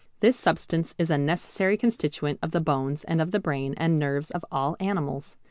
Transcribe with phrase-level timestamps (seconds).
[0.19, 4.31] This substance is a necessary constituent of the bones and of the brain and nerves
[4.31, 5.35] of all animals.